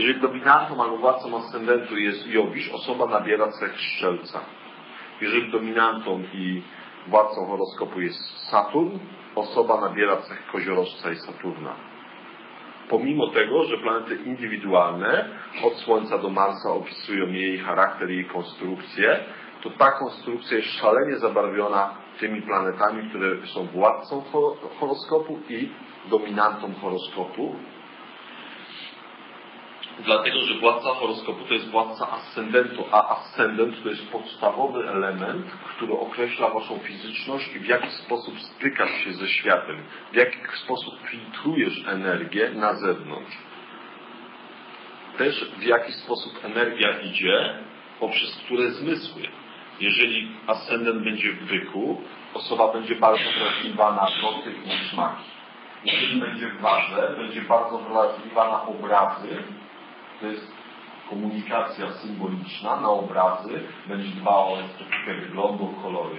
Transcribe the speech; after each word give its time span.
Jeżeli 0.00 0.20
dominantą 0.20 0.82
albo 0.82 0.96
władcą 0.96 1.36
ascendentu 1.36 1.98
jest 1.98 2.26
Jowisz, 2.26 2.70
osoba 2.72 3.06
nabiera 3.06 3.48
cech 3.48 3.80
szczelca. 3.80 4.40
Jeżeli 5.20 5.52
dominantą 5.52 6.22
i 6.34 6.62
władcą 7.08 7.46
horoskopu 7.46 8.00
jest 8.00 8.48
Saturn, 8.50 8.98
osoba 9.34 9.80
nabiera 9.80 10.16
cech 10.16 10.46
koziorożca 10.52 11.12
i 11.12 11.16
Saturna. 11.16 11.74
Pomimo 12.88 13.26
tego, 13.26 13.64
że 13.64 13.78
planety 13.78 14.14
indywidualne 14.14 15.28
od 15.64 15.74
Słońca 15.74 16.18
do 16.18 16.30
Marsa 16.30 16.70
opisują 16.70 17.26
jej 17.26 17.58
charakter, 17.58 18.10
jej 18.10 18.24
konstrukcję, 18.24 19.20
to 19.62 19.70
ta 19.70 19.90
konstrukcja 19.90 20.56
jest 20.56 20.68
szalenie 20.68 21.16
zabarwiona 21.16 21.94
tymi 22.20 22.42
planetami, 22.42 23.08
które 23.08 23.46
są 23.46 23.66
władcą 23.66 24.22
horoskopu 24.80 25.38
i 25.48 25.68
dominantą 26.10 26.74
horoskopu. 26.74 27.54
Dlatego, 30.04 30.40
że 30.40 30.54
władca 30.54 30.94
horoskopu 30.94 31.44
to 31.44 31.54
jest 31.54 31.70
władca 31.70 32.10
ascendentu, 32.10 32.84
a 32.92 33.08
ascendent 33.08 33.82
to 33.82 33.88
jest 33.88 34.12
podstawowy 34.12 34.88
element, 34.88 35.46
który 35.76 35.92
określa 35.92 36.50
waszą 36.50 36.78
fizyczność 36.78 37.56
i 37.56 37.58
w 37.58 37.66
jaki 37.66 37.90
sposób 37.90 38.40
stykasz 38.40 39.04
się 39.04 39.12
ze 39.12 39.28
światem, 39.28 39.76
w 40.12 40.16
jaki 40.16 40.38
sposób 40.64 40.94
filtrujesz 41.06 41.84
energię 41.88 42.50
na 42.50 42.74
zewnątrz. 42.74 43.36
Też 45.18 45.50
w 45.58 45.62
jaki 45.62 45.92
sposób 45.92 46.44
energia 46.44 47.00
idzie, 47.00 47.54
poprzez 48.00 48.36
które 48.36 48.70
zmysły. 48.70 49.22
Jeżeli 49.80 50.32
ascendent 50.46 51.04
będzie 51.04 51.32
w 51.32 51.46
byku, 51.46 52.02
osoba 52.34 52.72
będzie 52.72 52.94
bardzo 52.94 53.24
wrażliwa 53.38 53.92
na 53.92 54.06
dotyk 54.22 54.54
i 54.66 54.88
smaki. 54.88 55.24
Jeżeli 55.84 56.20
będzie 56.20 56.46
w 56.48 56.60
warze, 56.60 57.14
będzie 57.18 57.40
bardzo 57.40 57.78
wrażliwa 57.78 58.48
na 58.48 58.66
obrazy, 58.66 59.42
to 60.20 60.26
jest 60.26 60.52
komunikacja 61.10 61.92
symboliczna 61.92 62.80
na 62.80 62.88
obrazy, 62.88 63.62
będzie 63.86 64.08
dbała 64.08 64.46
o 64.46 64.60
estetykę 64.60 65.14
wyglądu, 65.20 65.74
kolory. 65.82 66.16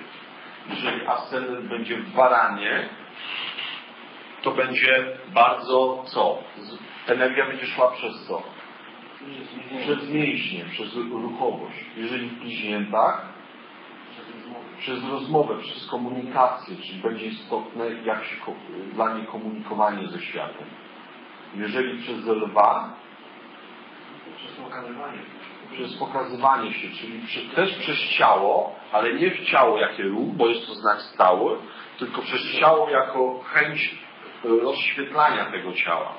Jeżeli 0.70 1.08
ascendent 1.08 1.68
będzie 1.68 1.98
w 1.98 2.16
baranie, 2.16 2.90
to 4.42 4.52
będzie 4.52 5.18
bardzo 5.34 6.04
co? 6.06 6.38
Energia 7.08 7.46
będzie 7.46 7.66
szła 7.66 7.92
przez 7.92 8.26
co? 8.28 8.44
Przez 9.82 10.10
mięśnie, 10.10 10.66
przez 10.66 10.96
ruchowość. 10.96 11.86
Jeżeli 11.98 12.28
w 12.28 12.40
bliźniętach, 12.40 13.26
przez 14.80 15.10
rozmowę, 15.10 15.58
przez 15.58 15.88
komunikację, 15.88 16.76
czyli 16.76 17.02
będzie 17.02 17.26
istotne 17.26 17.90
jak 18.06 18.26
się, 18.26 18.36
dla 18.94 19.14
niej 19.14 19.26
komunikowanie 19.26 20.08
ze 20.08 20.20
światem. 20.20 20.68
Jeżeli 21.56 22.04
przez 22.04 22.26
lwa, 22.26 22.94
przez 24.38 24.52
pokazywanie. 24.52 25.20
Przez 25.72 25.98
pokazywanie 25.98 26.74
się, 26.74 26.88
czyli 26.90 27.50
też 27.56 27.76
przez 27.78 27.98
ciało, 27.98 28.76
ale 28.92 29.14
nie 29.14 29.32
w 29.32 29.46
ciało 29.46 29.78
jakie 29.78 30.04
ruch, 30.04 30.36
bo 30.36 30.48
jest 30.48 30.68
to 30.68 30.76
znak 30.76 31.02
stały, 31.02 31.58
tylko 32.00 32.22
przez 32.22 32.42
ciało 32.60 32.90
jako 32.90 33.44
chęć 33.44 33.96
e, 34.46 34.48
rozświetlania 34.48 35.46
tego 35.46 35.74
ciała. 35.74 36.14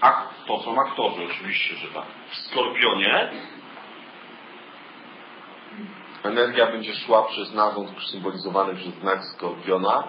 A 0.00 0.22
to 0.46 0.58
są 0.58 0.80
aktorzy, 0.80 1.22
oczywiście, 1.30 1.76
że 1.76 1.88
tak. 1.88 2.04
W 2.30 2.36
Skorpionie 2.36 3.30
energia 6.22 6.66
będzie 6.66 6.94
szła 6.94 7.22
przez 7.22 7.54
narząd 7.54 7.90
symbolizowany 8.10 8.74
przez 8.74 8.94
znak 8.94 9.24
Skorpiona, 9.24 10.04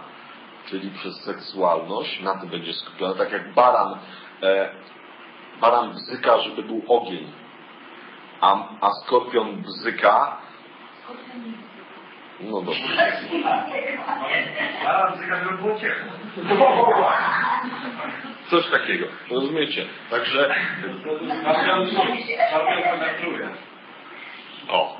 czyli 0.66 0.91
przez 0.91 1.22
seksualność, 1.23 2.22
na 2.22 2.35
tym 2.35 2.50
będzie 2.50 2.73
skupiona, 2.73 3.13
tak 3.13 3.31
jak 3.31 3.53
baran 3.53 3.97
e, 4.44 4.69
baran 5.62 5.94
bzyka, 5.94 6.38
żeby 6.40 6.64
był 6.64 6.81
ogień, 6.88 7.31
a, 8.41 8.64
a 8.81 8.91
skorpion 8.91 9.62
bzyka. 9.62 10.38
No 12.40 12.62
dobrze. 12.62 13.14
Baran 14.86 15.13
bzyka, 15.13 15.44
żeby 15.44 15.58
było 15.58 15.80
ciepło. 15.80 16.12
Coś 18.50 18.69
takiego. 18.72 19.06
Rozumiecie? 19.30 19.86
Także. 20.09 20.56
Skorpion. 21.42 21.88
O. 24.69 24.97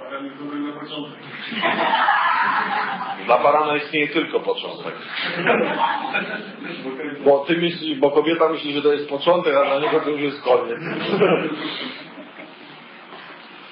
Dla 3.26 3.38
barana 3.38 3.76
istnieje 3.76 4.08
tylko 4.08 4.40
początek. 4.40 4.94
Bo 7.26 7.40
ty 7.40 7.72
bo 8.00 8.12
kobieta 8.12 8.50
myśli, 8.50 8.74
że 8.74 8.82
to 8.82 8.94
jest 8.94 9.10
początek, 9.10 9.56
a 9.56 9.66
dla 9.66 9.80
niego 9.80 10.00
to 10.00 10.10
już 10.10 10.22
jest 10.22 10.44
koniec. 10.44 10.80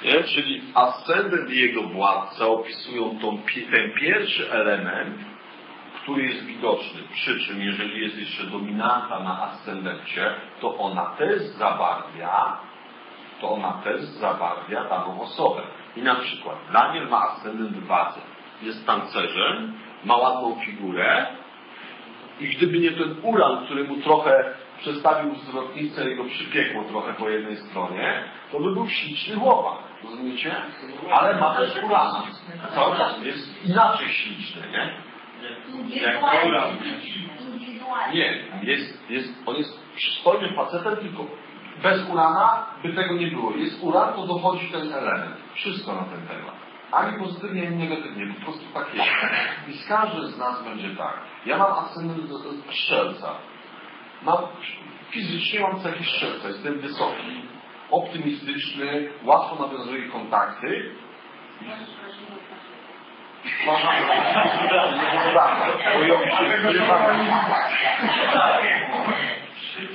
Nie? 0.03 0.23
Czyli 0.23 0.61
ascendent 0.73 1.49
i 1.49 1.59
jego 1.59 1.83
władca 1.83 2.47
opisują 2.47 3.19
tą, 3.21 3.37
ten 3.71 3.91
pierwszy 3.91 4.51
element, 4.51 5.17
który 6.03 6.23
jest 6.23 6.45
widoczny. 6.45 7.01
Przy 7.13 7.39
czym, 7.39 7.61
jeżeli 7.61 8.03
jest 8.03 8.19
jeszcze 8.19 8.43
dominanta 8.43 9.19
na 9.19 9.41
ascendencie, 9.41 10.33
to 10.61 10.77
ona 10.77 11.05
też 11.05 11.41
zabarwia, 11.41 12.57
to 13.41 13.49
ona 13.49 13.81
też 13.83 14.01
zabarwia 14.01 14.83
daną 14.83 15.21
osobę. 15.21 15.61
I 15.95 16.01
na 16.01 16.15
przykład 16.15 16.57
Daniel 16.73 17.07
ma 17.07 17.21
ascendent 17.21 17.77
w 17.77 17.87
wadze 17.87 18.19
jest 18.61 18.85
tancerzem, 18.85 19.73
ma 20.05 20.17
ładną 20.17 20.55
figurę 20.65 21.27
i 22.39 22.47
gdyby 22.47 22.79
nie 22.79 22.91
ten 22.91 23.15
uran, 23.21 23.65
który 23.65 23.83
mu 23.83 23.95
trochę 23.95 24.53
przestawił 24.79 25.35
zwrotnicę 25.35 26.11
i 26.11 26.15
go 26.15 26.23
przypiekło 26.23 26.83
trochę 26.83 27.13
po 27.13 27.29
jednej 27.29 27.57
stronie, 27.57 28.23
to 28.51 28.59
by 28.59 28.73
był 28.73 28.89
śliczny 28.89 29.35
chłopak. 29.35 29.77
Rozumiecie? 30.03 30.55
Ale 31.11 31.39
ma 31.39 31.55
też 31.55 31.83
urana. 31.83 32.23
Cały 32.75 32.97
czas 32.97 33.23
jest 33.23 33.65
inaczej 33.65 34.07
śliczny, 34.07 34.61
nie? 34.71 34.93
Jak 36.01 36.45
uran. 36.47 36.77
Nie, 38.13 38.43
jest, 38.63 39.09
jest, 39.09 39.33
on 39.45 39.55
jest 39.55 39.79
przystojnym 39.95 40.55
facetem, 40.55 40.97
tylko 40.97 41.25
bez 41.83 42.09
urana 42.09 42.65
by 42.83 42.93
tego 42.93 43.13
nie 43.13 43.27
było. 43.27 43.51
Jest 43.51 43.83
uran, 43.83 44.13
to 44.13 44.27
dochodzi 44.27 44.71
ten 44.71 44.93
element. 44.93 45.35
Wszystko 45.53 45.95
na 45.95 46.03
ten 46.03 46.27
temat 46.27 46.61
ani 46.91 47.19
pozytywnie, 47.19 47.67
ani 47.67 47.75
negatywnie, 47.75 48.33
po 48.33 48.41
prostu 48.41 48.65
tak 48.73 48.93
jest. 48.93 49.09
I 49.67 49.73
z 49.73 49.87
każdym 49.87 50.27
z 50.27 50.37
nas 50.37 50.63
będzie 50.63 50.95
tak. 50.95 51.13
Ja 51.45 51.57
mam 51.57 51.71
ascendent 51.71 52.31
strzelca. 52.71 53.29
Mam, 54.23 54.37
fizycznie 55.09 55.59
mam 55.59 55.79
cechy 55.79 56.03
strzelca. 56.03 56.47
Jestem 56.47 56.79
wysoki, 56.79 57.41
optymistyczny, 57.91 59.09
łatwo 59.23 59.67
nawiązuję 59.67 60.09
kontakty. 60.09 60.95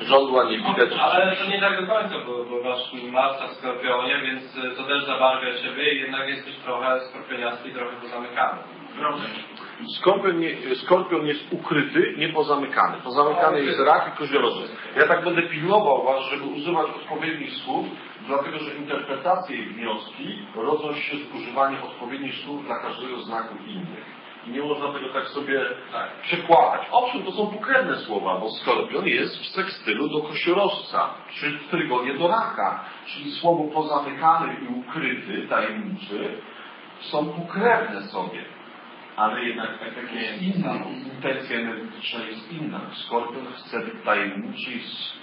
Żądła 0.03 0.45
nie 0.45 0.59
widać. 0.59 0.91
Ale 1.01 1.37
to 1.37 1.45
nie 1.51 1.61
tak 1.61 1.81
do 1.81 1.95
końca, 1.95 2.15
bo, 2.27 2.45
bo 2.45 2.71
masz 2.71 3.13
Marsa 3.13 3.47
w 3.49 3.53
Skorpionie, 3.53 4.21
więc 4.23 4.55
to 4.77 4.85
też 4.85 5.05
zabarwia 5.05 5.57
siebie 5.57 5.95
i 5.95 6.01
jednak 6.01 6.29
jesteś 6.29 6.57
trochę 6.57 7.01
skorpioniasty 7.01 7.69
i 7.69 7.73
trochę 7.73 7.97
pozamykany. 7.97 8.59
Skorpion, 9.99 10.39
nie, 10.41 10.75
skorpion 10.75 11.27
jest 11.27 11.53
ukryty, 11.53 12.15
nie 12.19 12.29
pozamykany. 12.29 12.97
Pozamykany 13.05 13.61
jest 13.61 13.81
rak 13.81 14.13
i 14.15 14.19
koziorożec. 14.19 14.77
Ja 14.97 15.07
tak 15.07 15.25
będę 15.25 15.43
pilnował 15.43 16.05
Was, 16.05 16.25
żeby 16.31 16.45
używać 16.45 16.87
odpowiednich 16.87 17.53
słów, 17.53 17.87
dlatego 18.27 18.59
że 18.59 18.75
interpretacje 18.75 19.57
i 19.57 19.67
wnioski 19.67 20.39
rodzą 20.55 20.95
się 20.95 21.17
z 21.17 21.35
używaniem 21.35 21.83
odpowiednich 21.83 22.35
słów 22.35 22.67
dla 22.67 22.79
każdego 22.79 23.19
znaku 23.19 23.55
innych. 23.67 24.26
I 24.47 24.51
nie 24.51 24.63
można 24.63 24.93
tego 24.93 25.09
tak 25.13 25.29
sobie 25.29 25.61
tak, 25.93 26.21
przekładać. 26.23 26.87
Owszem, 26.93 27.23
to 27.23 27.33
są 27.33 27.47
pokrewne 27.47 27.97
słowa, 27.97 28.41
bo 28.41 28.51
skorpion 28.51 29.07
jest 29.07 29.39
w 29.41 29.47
sekstylu 29.47 30.09
do 30.09 30.29
kościorożca, 30.29 31.15
czy 31.35 31.51
w 31.51 31.69
trygonie 31.69 32.15
do 32.15 32.29
raka. 32.29 32.85
Czyli 33.07 33.33
słowo 33.33 33.65
pozamykany 33.65 34.57
i 34.63 34.75
ukryty, 34.75 35.49
tajemniczy, 35.49 36.43
są 37.01 37.27
pokrewne 37.27 38.03
sobie. 38.03 38.45
Ale 39.17 39.45
jednak 39.45 39.79
tak 39.79 39.97
jak 39.97 40.13
jest 40.13 40.43
inna, 40.43 40.75
intencja 41.15 41.59
energetyczna 41.59 42.25
jest 42.25 42.53
inna. 42.53 42.81
Skorpion 42.93 43.47
chce 43.47 43.81
być 43.81 44.05
tajemniczy, 44.05 44.71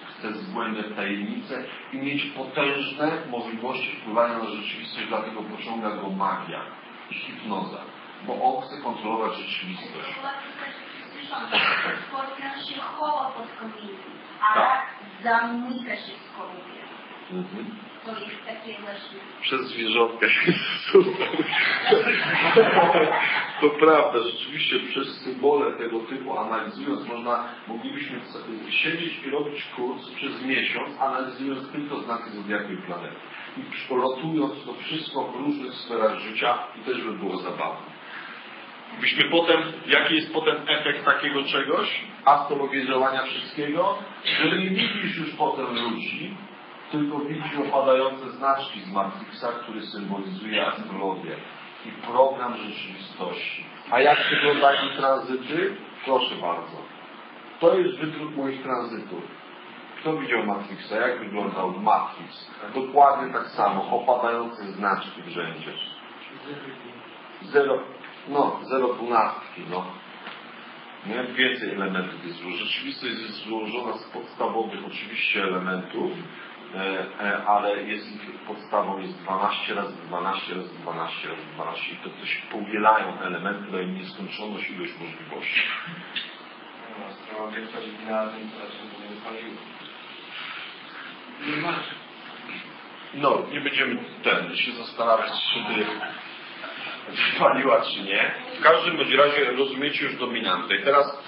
chce 0.10 0.34
zgłębiać 0.34 0.86
tajemnice 0.96 1.64
i 1.94 1.98
mieć 1.98 2.26
potężne 2.26 3.12
możliwości 3.30 3.96
wpływania 3.96 4.38
na 4.38 4.46
rzeczywistość, 4.46 5.08
dlatego 5.08 5.42
pociąga 5.42 5.90
go 5.90 6.10
magia 6.10 6.62
i 7.12 7.14
hipnoza 7.14 7.78
bo 8.28 8.34
on 8.44 8.62
chce 8.62 8.82
kontrolować 8.82 9.38
rzeczywistość. 9.38 10.10
Skorpion 12.08 12.66
się 12.66 12.82
chowa 12.82 13.32
pod 13.32 13.48
kominkiem, 13.60 14.12
a 14.42 14.54
tak. 14.54 14.88
zamyka 15.24 15.96
się 15.96 16.12
w. 16.12 17.34
Mhm. 17.34 17.66
To 18.06 18.12
przez 19.42 19.62
zwierzątka 19.62 20.28
super. 20.92 21.28
To 23.62 23.70
prawda, 23.70 24.20
rzeczywiście 24.20 24.80
przez 24.80 25.08
symbole 25.08 25.72
tego 25.72 26.00
typu 26.00 26.38
analizując 26.38 27.08
można, 27.08 27.48
moglibyśmy 27.68 28.20
siedzieć 28.70 29.24
i 29.26 29.30
robić 29.30 29.64
kurs 29.76 30.10
przez 30.10 30.46
miesiąc, 30.46 31.02
analizując 31.02 31.72
tylko 31.72 32.00
znaki 32.00 32.30
zodiaku 32.30 32.74
i 32.74 32.78
planety. 32.78 33.16
I 33.58 33.62
przelotując 33.72 34.66
to 34.66 34.74
wszystko 34.74 35.24
w 35.24 35.36
różnych 35.36 35.74
sferach 35.74 36.20
życia 36.20 36.58
i 36.82 36.86
też 36.86 37.02
by 37.02 37.14
było 37.14 37.38
zabawne. 37.38 37.93
Byśmy 39.02 39.24
potem, 39.24 39.62
jaki 39.88 40.16
jest 40.16 40.34
potem 40.34 40.56
efekt 40.68 41.06
takiego 41.06 41.44
czegoś, 41.44 42.02
astrologii 42.26 42.88
działania 42.88 43.24
wszystkiego, 43.24 43.98
że 44.24 44.58
nie 44.58 44.70
widzisz 44.70 45.18
już 45.18 45.36
potem 45.36 45.66
ludzi, 45.66 46.38
tylko 46.92 47.20
widzisz 47.20 47.58
opadające 47.70 48.30
znaczki 48.30 48.80
z 48.82 48.92
Matrixa, 48.92 49.48
który 49.48 49.82
symbolizuje 49.82 50.68
astrologię 50.68 51.36
i 51.86 51.90
program 52.08 52.58
rzeczywistości. 52.58 53.66
A 53.92 54.00
jak 54.00 54.18
wyglądają 54.30 54.90
tranzyty? 54.98 55.76
Proszę 56.06 56.36
bardzo. 56.36 56.78
To 57.60 57.78
jest 57.78 57.98
wydruk 58.00 58.36
moich 58.36 58.64
tranzytów. 58.64 59.24
Kto 60.00 60.18
widział 60.18 60.46
Matrixa? 60.46 60.96
Jak 60.96 61.20
wyglądał 61.20 61.72
Matrix? 61.72 62.52
Dokładnie 62.76 63.34
tak 63.34 63.48
samo. 63.48 63.90
Opadające 63.92 64.64
znaczki 64.64 65.22
w 65.22 65.28
rzędzie. 65.28 65.72
Zero, 67.42 67.80
no, 68.28 68.60
zero 68.64 68.94
dwunastki, 68.94 69.62
no. 69.70 69.86
Nie? 71.06 71.24
Więcej 71.24 71.72
elementów 71.72 72.26
jest 72.26 72.38
złożona. 72.38 72.64
Rzeczywistość 72.64 73.14
jest 73.22 73.44
złożona 73.44 73.98
z 73.98 74.04
podstawowych 74.04 74.80
oczywiście 74.88 75.44
elementów, 75.44 76.12
e, 76.76 77.06
e, 77.22 77.46
ale 77.46 77.84
jest 77.84 78.12
ich 78.12 78.40
podstawą 78.48 79.00
jest 79.00 79.24
12 79.24 79.74
razy 79.76 79.94
12 80.08 80.56
razy 80.56 80.70
12 80.82 81.30
razy 81.30 81.42
12 81.54 81.94
i 81.94 81.98
to, 81.98 82.26
się 82.26 82.42
powielają 82.52 83.20
elementy, 83.20 83.72
dają 83.72 83.88
nieskończoność 83.88 84.70
ilość 84.70 84.94
możliwości. 85.00 85.62
No, 87.00 87.48
nie. 91.46 91.74
No, 93.14 93.44
będziemy 93.62 93.98
ten, 94.24 94.56
się 94.56 94.72
zastanawiać, 94.72 95.32
czy 95.54 95.60
wypaliła, 97.10 97.82
czy 97.82 98.04
nie. 98.04 98.32
W 98.60 98.64
każdym 98.64 98.98
bądź 98.98 99.14
razie 99.14 99.52
rozumiecie 99.52 100.06
już 100.06 100.16
dominantę. 100.16 100.76
I 100.76 100.84
teraz, 100.84 101.24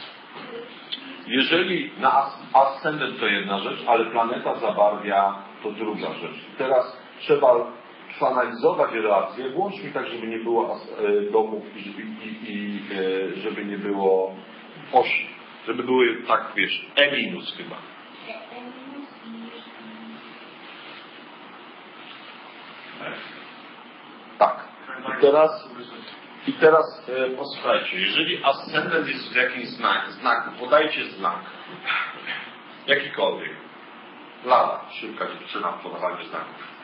jeżeli 1.27 1.91
na 1.99 2.13
as- 2.13 2.39
ascendent 2.53 3.19
to 3.19 3.27
jedna 3.27 3.59
rzecz, 3.59 3.79
ale 3.87 4.05
planeta 4.05 4.55
zabarwia 4.55 5.35
to 5.63 5.71
druga 5.71 6.13
rzecz. 6.13 6.35
I 6.53 6.57
teraz 6.57 6.97
trzeba 7.19 7.71
przeanalizować 8.15 8.91
relacje, 8.93 9.49
włącznie 9.49 9.89
tak, 9.91 10.07
żeby 10.07 10.27
nie 10.27 10.37
było 10.37 10.75
e, 10.75 11.31
domów 11.31 11.63
i, 11.77 11.79
i, 11.79 12.53
i 12.53 12.79
e, 13.35 13.41
żeby 13.41 13.65
nie 13.65 13.77
było 13.77 14.35
osi. 14.93 15.29
Żeby 15.67 15.83
były 15.83 16.15
tak, 16.27 16.51
wiesz, 16.55 16.85
E 16.95 17.17
minus 17.17 17.57
chyba. 17.57 17.75
Minus 18.55 19.09
i... 19.25 19.49
Tak. 24.37 24.67
I 25.14 25.14
teraz, 25.25 25.69
i 26.47 26.53
teraz 26.53 27.09
e, 27.09 27.29
posłuchajcie, 27.29 28.01
jeżeli 28.01 28.43
ascendent 28.43 29.07
jest 29.07 29.33
w 29.33 29.35
jakimś 29.35 29.67
znak, 29.67 30.11
znaku, 30.11 30.49
podajcie 30.59 31.05
znak. 31.05 31.39
Jakikolwiek. 32.87 33.51
Lala, 34.45 34.81
szybka 34.91 35.25
dziewczyna 35.27 35.71
w 35.71 35.83
podawaniu 35.83 36.25
znaków. 36.25 36.75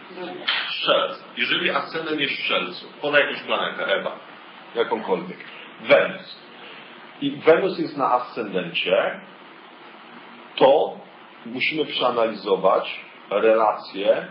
Strzelec. 0.69 1.23
Jeżeli 1.37 1.69
ascendent 1.69 2.19
jest 2.19 2.33
w 2.33 2.39
strzelcu, 2.39 2.85
podaj 3.01 3.21
jakąś 3.21 3.43
planetę, 3.43 3.85
Ewa. 3.85 4.19
Jakąkolwiek. 4.75 5.37
Wenus. 5.81 6.37
I 7.21 7.31
Wenus 7.31 7.79
jest 7.79 7.97
na 7.97 8.11
ascendencie, 8.11 9.19
to 10.55 10.97
musimy 11.45 11.85
przeanalizować 11.85 13.01
relacje 13.29 14.27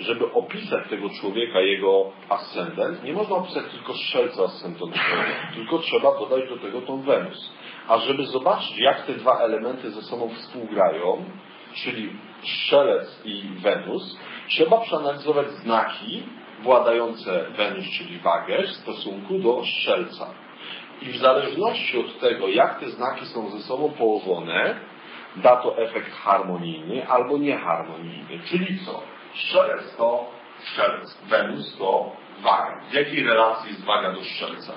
żeby 0.00 0.32
opisać 0.32 0.88
tego 0.90 1.08
człowieka, 1.20 1.60
jego 1.60 2.12
ascendent, 2.28 3.04
nie 3.04 3.12
można 3.12 3.36
opisać 3.36 3.64
tylko 3.72 3.94
strzelca 3.94 4.42
ascendentowego, 4.42 5.22
tylko 5.54 5.78
trzeba 5.78 6.18
dodać 6.18 6.48
do 6.48 6.56
tego 6.56 6.80
tą 6.80 7.02
Wenus. 7.02 7.52
A 7.88 7.98
żeby 7.98 8.26
zobaczyć, 8.26 8.78
jak 8.78 9.06
te 9.06 9.12
dwa 9.14 9.38
elementy 9.38 9.90
ze 9.90 10.02
sobą 10.02 10.28
współgrają, 10.28 11.24
czyli 11.74 12.10
strzelec 12.42 13.22
i 13.24 13.42
Wenus, 13.62 14.18
trzeba 14.48 14.80
przeanalizować 14.80 15.50
znaki 15.50 16.22
władające 16.62 17.44
Wenus, 17.56 17.84
czyli 17.98 18.18
wagę, 18.18 18.62
w 18.62 18.70
stosunku 18.70 19.38
do 19.38 19.62
strzelca. 19.64 20.26
I 21.02 21.06
w 21.06 21.16
zależności 21.16 21.98
od 21.98 22.20
tego, 22.20 22.48
jak 22.48 22.80
te 22.80 22.90
znaki 22.90 23.26
są 23.26 23.50
ze 23.50 23.58
sobą 23.58 23.90
położone, 23.90 24.80
da 25.36 25.56
to 25.56 25.78
efekt 25.78 26.12
harmonijny 26.12 27.08
albo 27.08 27.38
nieharmonijny. 27.38 28.38
Czyli 28.44 28.78
co? 28.78 29.15
Strzelec 29.36 29.96
to 29.96 30.30
strzelec, 30.58 31.18
Wenus 31.28 31.76
to 31.78 32.16
waga. 32.42 32.80
W 32.90 32.92
jakiej 32.92 33.24
relacji 33.24 33.70
jest 33.70 33.84
waga 33.84 34.12
do 34.12 34.24
strzelca? 34.24 34.72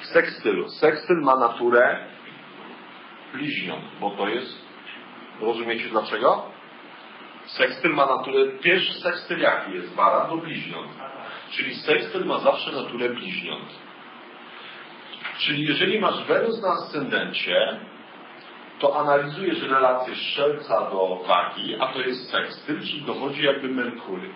W 0.00 0.06
sekstylu. 0.06 0.68
Sekstyl 0.68 1.20
ma 1.20 1.36
naturę 1.36 2.06
bliźniąt, 3.32 3.84
bo 4.00 4.10
to 4.10 4.28
jest, 4.28 4.58
rozumiecie 5.40 5.88
dlaczego? 5.88 6.50
Sekstyl 7.46 7.94
ma 7.94 8.06
naturę, 8.06 8.46
pierwszy 8.62 9.00
sekstyl 9.00 9.38
jaki 9.38 9.72
jest? 9.72 9.94
Baran 9.94 10.28
do 10.28 10.36
bliźniąt. 10.36 10.88
Czyli 11.50 11.74
sekstyl 11.74 12.24
ma 12.24 12.38
zawsze 12.38 12.72
naturę 12.72 13.08
bliźniąt. 13.08 13.68
Czyli 15.38 15.66
jeżeli 15.66 16.00
masz 16.00 16.24
Wenus 16.24 16.62
na 16.62 16.68
ascendencie, 16.68 17.80
to 18.78 19.00
analizujesz 19.00 19.62
relację 19.62 20.14
strzelca 20.14 20.90
do 20.90 21.20
wagi, 21.28 21.76
a 21.80 21.86
to 21.86 22.00
jest 22.00 22.30
sekstyl, 22.30 22.80
czyli 22.80 23.02
dochodzi 23.02 23.44
jakby 23.44 23.68
Merkury. 23.68 24.30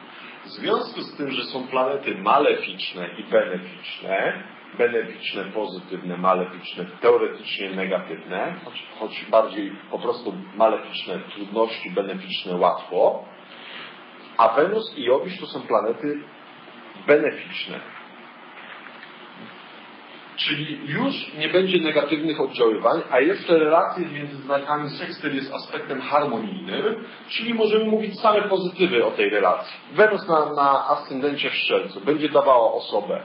W 0.45 0.49
związku 0.49 1.01
z 1.01 1.17
tym, 1.17 1.31
że 1.31 1.45
są 1.45 1.67
planety 1.67 2.15
maleficzne 2.15 3.09
i 3.19 3.25
beneficzne, 3.25 4.43
beneficzne 4.79 5.45
pozytywne, 5.45 6.17
maleficzne 6.17 6.85
teoretycznie 7.01 7.71
negatywne, 7.71 8.55
choć, 8.65 8.87
choć 8.99 9.25
bardziej 9.31 9.73
po 9.91 9.99
prostu 9.99 10.35
maleficzne 10.57 11.19
trudności, 11.19 11.91
beneficzne 11.91 12.57
łatwo, 12.57 13.25
a 14.39 14.49
Wenus 14.49 14.99
i 14.99 15.05
Jowisz 15.05 15.41
to 15.41 15.47
są 15.47 15.61
planety 15.63 16.23
beneficzne. 17.07 17.81
Czyli 20.47 20.79
już 20.87 21.35
nie 21.39 21.49
będzie 21.49 21.79
negatywnych 21.79 22.41
oddziaływań, 22.41 23.03
a 23.11 23.21
jeszcze 23.21 23.59
relacje 23.59 24.07
między 24.07 24.37
znakami 24.37 24.91
sekstyl 24.91 25.35
jest 25.35 25.55
aspektem 25.55 26.01
harmonijnym, 26.01 27.05
czyli 27.29 27.55
możemy 27.55 27.85
mówić 27.85 28.21
same 28.21 28.43
pozytywy 28.43 29.05
o 29.05 29.11
tej 29.11 29.31
relacji. 29.31 29.77
Wenus 29.93 30.29
na, 30.29 30.55
na 30.55 30.89
ascendencie 30.89 31.51
w 31.51 31.55
Strzelcu 31.55 32.01
będzie 32.01 32.29
dawała 32.29 32.73
osobę 32.73 33.21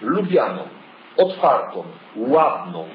lubianą, 0.00 0.68
otwartą, 1.16 1.84
ładną, 2.16 2.88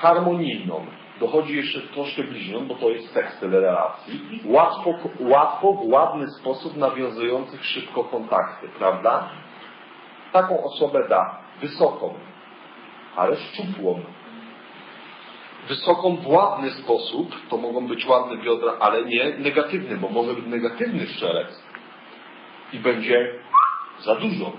harmonijną. 0.00 0.86
Dochodzi 1.20 1.56
jeszcze 1.56 1.80
troszkę 1.80 2.22
bliźnią, 2.22 2.66
bo 2.66 2.74
to 2.74 2.90
jest 2.90 3.12
sekstyl 3.12 3.50
relacji. 3.50 4.42
Łatwo, 4.44 4.94
łatwo, 5.20 5.72
w 5.72 5.88
ładny 5.88 6.26
sposób 6.30 6.76
nawiązujących 6.76 7.64
szybko 7.64 8.04
kontakty, 8.04 8.68
prawda? 8.78 9.30
Taką 10.32 10.64
osobę 10.64 11.08
da 11.08 11.38
wysoką, 11.60 12.14
ale 13.16 13.36
szczupłą. 13.36 14.00
Wysoką 15.68 16.16
w 16.16 16.26
ładny 16.26 16.70
sposób, 16.70 17.34
to 17.48 17.56
mogą 17.56 17.86
być 17.86 18.06
ładne 18.06 18.36
biodra, 18.36 18.72
ale 18.80 19.04
nie 19.04 19.38
negatywny, 19.38 19.96
bo 19.96 20.08
może 20.08 20.34
być 20.34 20.46
negatywny 20.46 21.06
strzelec 21.06 21.62
i 22.72 22.78
będzie 22.78 23.34
za 23.98 24.14
dużo. 24.14 24.52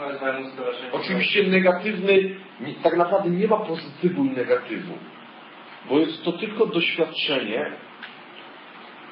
No. 0.00 0.06
Oczywiście 0.92 1.42
negatywny, 1.42 2.36
tak 2.82 2.96
naprawdę 2.96 3.30
nie 3.30 3.48
ma 3.48 3.56
pozytywu 3.56 4.24
i 4.24 4.30
negatywu, 4.30 4.98
bo 5.88 5.98
jest 5.98 6.24
to 6.24 6.32
tylko 6.32 6.66
doświadczenie. 6.66 7.72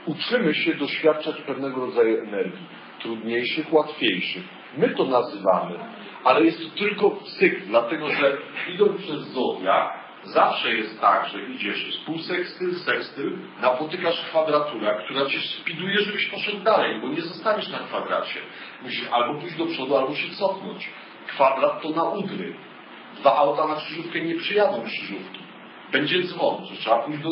Uczymy 0.07 0.55
się 0.55 0.75
doświadczać 0.75 1.41
pewnego 1.41 1.87
rodzaju 1.87 2.23
energii, 2.23 2.67
trudniejszych, 3.01 3.73
łatwiejszych. 3.73 4.58
My 4.77 4.89
to 4.89 5.05
nazywamy, 5.05 5.79
ale 6.25 6.45
jest 6.45 6.59
to 6.63 6.79
tylko 6.79 7.17
cykl, 7.39 7.67
dlatego 7.67 8.11
że 8.11 8.37
idąc 8.75 9.03
przez 9.03 9.21
zodiak, 9.21 9.99
zawsze 10.25 10.75
jest 10.75 11.01
tak, 11.01 11.29
że 11.29 11.43
idziesz 11.43 12.03
półsekstyl, 12.07 12.75
sekstyl, 12.75 13.39
napotykasz 13.63 14.21
kwadraturę, 14.21 15.03
która 15.05 15.27
cię 15.27 15.41
spiduje, 15.41 15.99
żebyś 15.99 16.27
poszedł 16.27 16.59
dalej, 16.59 17.01
bo 17.01 17.09
nie 17.09 17.23
zostaniesz 17.23 17.69
na 17.69 17.79
kwadracie. 17.79 18.41
Musisz 18.83 19.09
albo 19.13 19.41
pójść 19.41 19.57
do 19.57 19.67
przodu, 19.67 19.97
albo 19.97 20.15
się 20.15 20.35
cofnąć. 20.35 20.91
Kwadrat 21.29 21.83
to 21.83 21.91
na 21.91 22.03
udry. 22.03 22.55
Dwa 23.17 23.37
auta 23.37 23.67
na 23.67 23.75
krzyżówkę 23.75 24.21
nie 24.21 24.35
przyjadą 24.35 24.83
krzyżówki. 24.83 25.39
Będzie 25.93 26.23
dzwon, 26.23 26.65
że 26.67 26.77
trzeba 26.77 26.99
pójść 26.99 27.23
do, 27.23 27.31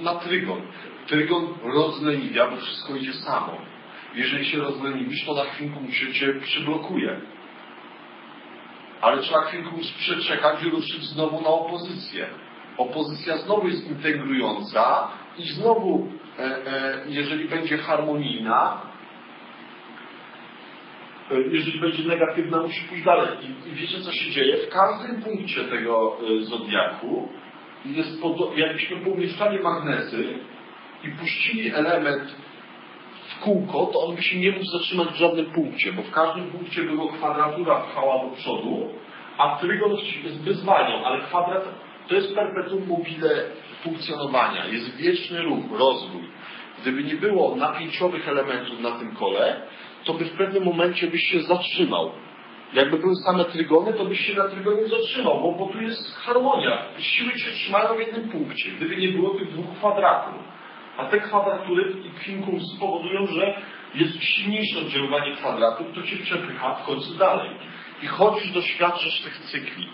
na 0.00 0.14
trygon. 0.14 0.60
trygon 1.06 1.54
rozleniwia, 1.62 2.48
bo 2.50 2.56
wszystko 2.56 2.96
idzie 2.96 3.12
samo. 3.12 3.56
Jeżeli 4.14 4.44
się 4.44 4.58
rozleniwisz, 4.58 5.24
to 5.26 5.34
na 5.34 5.44
chwilkę 5.44 5.92
się 5.92 6.12
cię 6.12 6.34
przyblokuje. 6.34 7.20
Ale 9.00 9.22
trzeba 9.22 9.42
chwilkę 9.42 9.70
przeczekać 9.98 10.62
i 10.62 10.70
ruszyć 10.70 11.04
znowu 11.04 11.40
na 11.40 11.48
opozycję. 11.48 12.26
Opozycja 12.78 13.36
znowu 13.36 13.68
jest 13.68 13.90
integrująca 13.90 15.08
i 15.38 15.42
znowu, 15.42 16.08
e, 16.38 16.42
e, 16.66 17.04
jeżeli 17.08 17.48
będzie 17.48 17.78
harmonijna, 17.78 18.80
e, 21.30 21.40
jeżeli 21.40 21.80
będzie 21.80 22.02
negatywna, 22.08 22.62
musi 22.62 22.84
pójść 22.88 23.04
dalej. 23.04 23.28
I, 23.42 23.68
I 23.68 23.72
wiecie, 23.74 24.00
co 24.00 24.12
się 24.12 24.30
dzieje? 24.30 24.56
W 24.56 24.68
każdym 24.68 25.22
punkcie 25.22 25.64
tego 25.64 26.16
e, 26.40 26.44
zodiaku 26.44 27.28
jest 27.84 28.22
podo- 28.22 28.52
jakbyśmy 28.58 28.96
pomieszczali 28.96 29.58
magnesy 29.58 30.38
i 31.04 31.08
puścili 31.08 31.74
element 31.74 32.34
kółko, 33.44 33.86
to 33.92 34.06
on 34.06 34.16
by 34.16 34.22
się 34.22 34.38
nie 34.38 34.52
mógł 34.52 34.64
zatrzymać 34.64 35.08
w 35.08 35.16
żadnym 35.16 35.46
punkcie, 35.46 35.92
bo 35.92 36.02
w 36.02 36.10
każdym 36.10 36.50
punkcie 36.50 36.82
by 36.82 36.96
go 36.96 37.08
kwadratura 37.08 37.80
pchała 37.80 38.24
do 38.24 38.36
przodu, 38.36 38.88
a 39.38 39.56
trygon 39.56 39.96
by 40.44 40.54
zwalniał, 40.54 41.04
ale 41.04 41.20
kwadrat 41.20 41.64
to 42.08 42.14
jest 42.14 42.34
perpetuum 42.34 42.88
mobile 42.88 43.44
funkcjonowania, 43.82 44.66
jest 44.66 44.96
wieczny 44.96 45.42
ruch, 45.42 45.64
rozwój. 45.78 46.22
Gdyby 46.82 47.04
nie 47.04 47.14
było 47.14 47.56
napięciowych 47.56 48.28
elementów 48.28 48.80
na 48.80 48.90
tym 48.90 49.14
kole, 49.16 49.60
to 50.04 50.14
by 50.14 50.24
w 50.24 50.36
pewnym 50.36 50.64
momencie 50.64 51.06
byś 51.06 51.22
się 51.22 51.40
zatrzymał. 51.40 52.10
Jakby 52.72 52.98
były 52.98 53.16
same 53.16 53.44
trygony, 53.44 53.92
to 53.92 54.04
byś 54.04 54.20
się 54.20 54.34
na 54.34 54.48
trygonie 54.48 54.88
zatrzymał, 54.88 55.40
bo, 55.40 55.52
bo 55.52 55.72
tu 55.72 55.82
jest 55.82 56.16
harmonia. 56.16 56.82
Siły 56.98 57.38
się 57.38 57.50
trzymają 57.50 57.94
w 57.94 57.98
jednym 57.98 58.28
punkcie, 58.28 58.70
gdyby 58.70 58.96
nie 58.96 59.08
było 59.08 59.30
tych 59.30 59.52
dwóch 59.52 59.76
kwadratów. 59.78 60.51
A 60.96 61.04
te 61.04 61.20
kwadratury 61.20 61.94
i 62.04 62.10
kwinkum 62.10 62.60
spowodują, 62.60 63.26
że 63.26 63.62
jest 63.94 64.22
silniejsze 64.22 64.78
oddziaływanie 64.78 65.36
kwadratów, 65.36 65.86
to 65.94 66.02
cię 66.02 66.16
przepycha 66.16 66.74
w 66.74 66.86
końcu 66.86 67.14
dalej. 67.14 67.50
I 68.02 68.06
chodzisz, 68.06 68.52
doświadczasz 68.52 69.22
tych 69.22 69.38
cykli. 69.38 69.88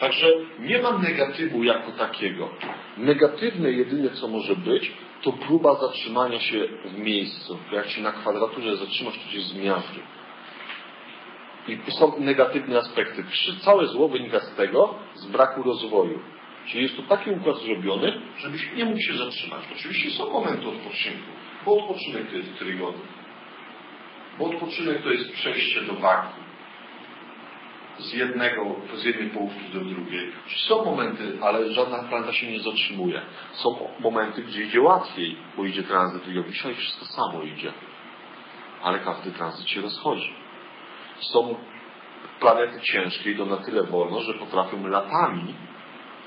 Także 0.00 0.26
nie 0.58 0.82
ma 0.82 0.98
negatywu 0.98 1.64
jako 1.64 1.92
takiego. 1.92 2.48
Negatywne 2.96 3.70
jedynie 3.70 4.10
co 4.10 4.28
może 4.28 4.56
być, 4.56 4.92
to 5.22 5.32
próba 5.32 5.74
zatrzymania 5.74 6.40
się 6.40 6.68
w 6.84 6.98
miejscu. 6.98 7.58
Jak 7.72 7.88
się 7.88 8.02
na 8.02 8.12
kwadraturze 8.12 8.76
zatrzymasz, 8.76 9.18
to 9.18 9.32
cię 9.32 9.40
zmiażdży. 9.40 10.00
I 11.68 11.78
są 11.90 12.12
negatywne 12.18 12.78
aspekty. 12.78 13.24
Całe 13.60 13.86
zło 13.86 14.08
wynika 14.08 14.40
z 14.40 14.54
tego, 14.54 14.94
z 15.14 15.26
braku 15.26 15.62
rozwoju. 15.62 16.18
Czyli 16.66 16.82
jest 16.82 16.96
to 16.96 17.02
taki 17.02 17.30
układ 17.30 17.56
zrobiony, 17.56 18.20
żebyś 18.38 18.72
nie 18.76 18.84
mógł 18.84 19.00
się 19.00 19.16
zatrzymać. 19.16 19.64
Oczywiście 19.72 20.10
są 20.10 20.32
momenty 20.32 20.68
odpoczynku, 20.68 21.30
bo 21.66 21.78
odpoczynek 21.78 22.30
to 22.30 22.36
jest 22.36 22.58
trygon. 22.58 22.94
Bo 24.38 24.44
odpoczynek 24.44 25.02
to 25.02 25.10
jest 25.10 25.32
przejście 25.32 25.80
do 25.80 25.94
wagi. 25.94 26.40
Z 27.98 28.12
jednego, 28.12 28.76
z 28.94 29.04
jednej 29.04 29.30
połówki 29.30 29.72
do 29.72 29.80
drugiej. 29.80 30.32
Czyli 30.46 30.60
są 30.60 30.84
momenty, 30.84 31.38
ale 31.42 31.72
żadna 31.72 31.98
planeta 31.98 32.32
się 32.32 32.52
nie 32.52 32.60
zatrzymuje. 32.60 33.22
Są 33.52 33.88
momenty, 34.00 34.42
gdzie 34.42 34.62
idzie 34.62 34.80
łatwiej, 34.80 35.36
bo 35.56 35.64
idzie 35.64 35.82
tranzyt 35.82 36.28
Jowisza 36.28 36.70
i 36.70 36.74
wszystko 36.74 37.04
samo 37.04 37.42
idzie. 37.42 37.72
Ale 38.82 38.98
każdy 38.98 39.30
tranzyt 39.30 39.68
się 39.68 39.80
rozchodzi. 39.80 40.34
Są 41.20 41.56
planety 42.40 42.80
ciężkie, 42.80 43.30
idą 43.30 43.46
na 43.46 43.56
tyle 43.56 43.82
wolno, 43.82 44.20
że 44.20 44.34
potrafią 44.34 44.86
latami 44.86 45.54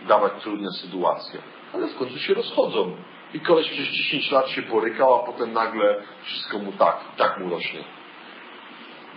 dawać 0.07 0.31
trudne 0.41 0.72
sytuacje. 0.72 1.39
Ale 1.74 1.88
w 1.88 1.98
końcu 1.98 2.19
się 2.19 2.33
rozchodzą. 2.33 2.95
I 3.33 3.39
koleś 3.39 3.69
przez 3.69 3.88
10 3.88 4.31
lat 4.31 4.50
się 4.50 4.62
borykał, 4.62 5.15
a 5.15 5.19
potem 5.19 5.53
nagle 5.53 6.03
wszystko 6.24 6.60
mu 6.60 6.72
tak, 6.72 7.00
tak 7.17 7.39
mu 7.39 7.50
rośnie. 7.50 7.83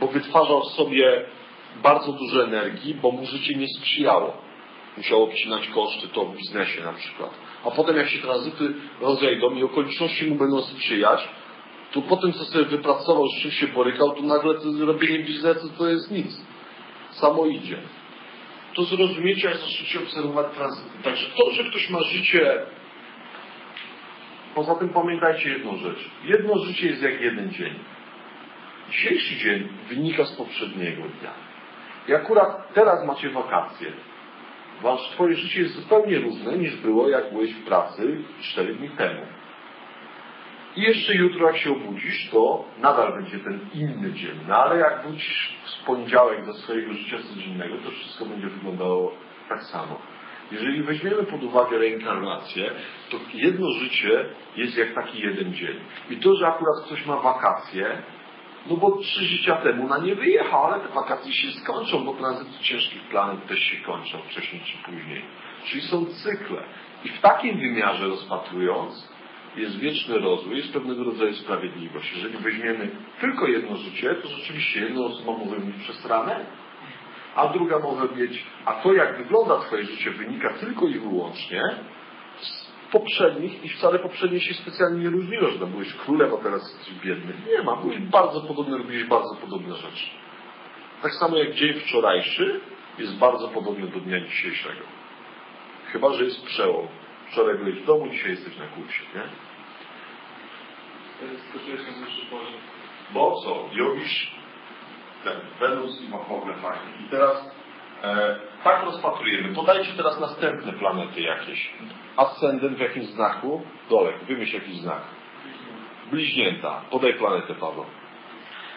Bo 0.01 0.07
wytwarzał 0.07 0.61
w 0.61 0.67
sobie 0.73 1.25
bardzo 1.83 2.13
dużo 2.13 2.45
energii, 2.45 2.95
bo 2.95 3.11
mu 3.11 3.27
życie 3.27 3.55
nie 3.55 3.69
sprzyjało. 3.69 4.37
Musiał 4.97 5.23
obcinać 5.23 5.69
koszty, 5.69 6.09
to 6.09 6.25
w 6.25 6.37
biznesie 6.37 6.85
na 6.85 6.93
przykład. 6.93 7.31
A 7.65 7.71
potem 7.71 7.97
jak 7.97 8.09
się 8.09 8.19
tranzyty 8.19 8.75
rozejdą 9.01 9.55
i 9.55 9.65
okoliczności 9.65 10.27
mu 10.27 10.35
będą 10.35 10.63
sprzyjać, 10.63 11.29
to 11.93 12.03
potem 12.03 12.33
co 12.33 12.45
sobie 12.45 12.65
wypracował, 12.65 13.29
z 13.29 13.43
czym 13.43 13.51
się 13.51 13.69
borykał, 13.69 14.13
to 14.13 14.23
nagle 14.23 14.55
to 14.55 14.87
robienie 14.87 15.25
biznesu 15.25 15.69
to 15.79 15.89
jest 15.89 16.11
nic. 16.11 16.41
Samo 17.11 17.47
idzie 17.47 17.79
to 18.77 18.85
zrozumiecie, 18.85 19.49
jak 19.49 19.57
zaczniecie 19.57 19.99
obserwować 19.99 20.55
tranzyty. 20.55 21.03
Także 21.03 21.27
to, 21.37 21.51
że 21.51 21.65
ktoś 21.65 21.91
ma 21.91 22.03
życie. 22.03 22.63
Poza 24.55 24.75
tym 24.75 24.89
pamiętajcie 24.89 25.49
jedną 25.49 25.77
rzecz. 25.77 26.11
Jedno 26.25 26.59
życie 26.59 26.87
jest 26.87 27.03
jak 27.03 27.21
jeden 27.21 27.51
dzień. 27.51 27.75
Dzisiejszy 28.91 29.37
dzień 29.37 29.69
wynika 29.89 30.25
z 30.25 30.37
poprzedniego 30.37 31.03
dnia. 31.03 31.33
I 32.09 32.15
akurat 32.15 32.75
teraz 32.75 33.07
macie 33.07 33.31
wakacje. 33.31 33.93
Wasz, 34.83 35.11
twoje 35.11 35.35
życie 35.35 35.61
jest 35.61 35.75
zupełnie 35.75 36.19
różne 36.19 36.59
niż 36.59 36.77
było, 36.77 37.09
jak 37.09 37.33
byłeś 37.33 37.53
w 37.53 37.65
pracy 37.65 38.23
4 38.41 38.75
dni 38.75 38.91
temu. 38.91 39.21
I 40.77 40.83
jeszcze 40.83 41.15
jutro, 41.15 41.47
jak 41.47 41.57
się 41.57 41.71
obudzisz, 41.73 42.31
to 42.31 42.65
nadal 42.79 43.13
będzie 43.13 43.39
ten 43.39 43.61
inny 43.75 44.13
dzień. 44.13 44.39
No 44.49 44.57
ale 44.57 44.79
jak 44.79 45.03
wrócisz 45.03 45.57
w 45.83 45.87
poniedziałek 45.87 46.47
do 46.47 46.55
swojego 46.55 46.93
życia 46.93 47.17
codziennego, 47.19 47.77
to 47.85 47.91
wszystko 47.91 48.25
będzie 48.25 48.47
wyglądało 48.47 49.13
tak 49.49 49.63
samo. 49.63 49.99
Jeżeli 50.53 50.83
weźmiemy 50.83 51.23
pod 51.23 51.43
uwagę 51.43 51.79
reinkarnację, 51.79 52.71
to 53.11 53.17
jedno 53.35 53.71
życie 53.71 54.25
jest 54.57 54.79
jak 54.79 54.95
taki 54.95 55.21
jeden 55.23 55.55
dzień. 55.55 55.81
I 56.11 56.17
to, 56.17 56.35
że 56.35 56.47
akurat 56.47 56.85
ktoś 56.87 57.07
ma 57.07 57.17
wakacje, 57.17 58.03
no 58.67 58.77
bo 58.77 58.97
trzy 58.97 59.25
życia 59.25 59.57
temu 59.57 59.89
na 59.89 59.99
nie 59.99 60.15
wyjechał, 60.15 60.65
ale 60.65 60.81
te 60.81 60.95
wakacje 60.95 61.33
się 61.33 61.61
skończą, 61.61 62.05
bo 62.05 62.15
tranzyty 62.15 62.59
ciężkich 62.63 63.03
planet 63.03 63.47
też 63.47 63.59
się 63.59 63.77
kończą 63.77 64.19
wcześniej 64.19 64.63
czy 64.65 64.91
później. 64.91 65.23
Czyli 65.65 65.83
są 65.83 66.07
cykle. 66.07 66.63
I 67.05 67.09
w 67.09 67.21
takim 67.21 67.59
wymiarze 67.59 68.07
rozpatrując, 68.07 69.16
jest 69.57 69.79
wieczny 69.79 70.19
rozwój, 70.19 70.57
jest 70.57 70.73
pewnego 70.73 71.05
rodzaju 71.05 71.35
sprawiedliwość. 71.35 72.13
Jeżeli 72.17 72.39
weźmiemy 72.39 72.91
tylko 73.21 73.47
jedno 73.47 73.77
życie, 73.77 74.15
to 74.15 74.29
rzeczywiście 74.29 74.81
jedna 74.81 75.05
osoba 75.05 75.33
może 75.33 75.59
mieć 75.59 75.77
przestranę, 75.77 76.47
a 77.37 77.49
druga 77.49 77.79
może 77.79 78.15
mieć, 78.17 78.45
a 78.65 78.73
to 78.73 78.93
jak 78.93 79.19
wygląda 79.19 79.59
Twoje 79.59 79.85
życie 79.85 80.11
wynika 80.11 80.55
tylko 80.55 80.87
i 80.87 80.99
wyłącznie 80.99 81.63
z 82.41 82.67
poprzednich 82.93 83.65
i 83.65 83.69
wcale 83.69 83.99
poprzednie 83.99 84.41
się 84.41 84.55
specjalnie 84.55 85.05
nie 85.05 85.11
różniło, 85.11 85.51
że 85.51 85.59
tam 85.59 85.71
byłeś 85.71 85.95
królem, 85.95 86.35
a 86.35 86.43
teraz 86.43 86.77
jesteś 86.77 86.95
biedny. 87.05 87.33
Nie 87.47 87.63
ma, 87.63 87.77
byłeś 87.77 87.99
bardzo 87.99 88.41
podobny, 88.41 88.79
robiłeś 88.79 89.05
bardzo 89.05 89.37
podobne 89.41 89.75
rzeczy. 89.75 90.07
Tak 91.03 91.15
samo 91.15 91.37
jak 91.37 91.55
dzień 91.55 91.75
wczorajszy 91.75 92.61
jest 92.99 93.19
bardzo 93.19 93.49
podobny 93.49 93.87
do 93.87 94.01
dnia 94.01 94.21
dzisiejszego. 94.21 94.85
Chyba, 95.93 96.13
że 96.13 96.25
jest 96.25 96.45
przełom. 96.45 96.89
Wczoraj 97.33 97.59
byłeś 97.59 97.75
w 97.75 97.87
domu, 97.87 98.09
dzisiaj 98.09 98.31
jesteś 98.31 98.57
na 98.57 98.67
kursie, 98.67 99.03
nie? 99.15 99.23
Skoczyłeś 101.51 101.81
na 101.81 102.05
wyższy 102.07 102.27
poziom. 102.27 102.61
Bo 103.11 103.41
co? 103.45 103.69
Jowisz 103.73 104.31
ten 105.25 105.41
Wenus 105.61 106.03
i 106.03 106.09
ma 106.09 106.19
w 106.19 106.33
ogóle 106.33 106.55
fajnie. 106.55 107.07
I 107.07 107.11
teraz 107.11 107.51
e, 108.03 108.37
tak 108.65 108.85
rozpatrujemy. 108.85 109.55
Podajcie 109.55 109.93
teraz 109.97 110.21
następne 110.21 110.73
planety 110.73 111.21
jakieś. 111.21 111.71
Ascendent 112.17 112.77
w 112.77 112.81
jakimś 112.81 113.07
znaku? 113.07 113.63
Dole, 113.91 114.13
wymyśl 114.29 114.55
jakiś 114.55 114.77
znak. 114.77 115.03
Bliźnięta. 116.11 116.81
Podaj 116.91 117.15
planetę, 117.15 117.55
Paweł. 117.55 117.85